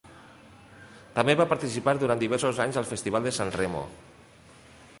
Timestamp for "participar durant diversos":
1.51-2.63